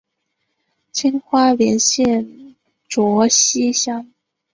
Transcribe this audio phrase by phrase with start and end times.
[0.91, 2.55] 今花莲县
[2.87, 4.11] 卓溪乡。